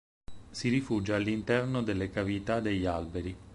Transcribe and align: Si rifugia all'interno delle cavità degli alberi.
Si 0.49 0.67
rifugia 0.69 1.15
all'interno 1.15 1.83
delle 1.83 2.09
cavità 2.09 2.59
degli 2.59 2.87
alberi. 2.87 3.37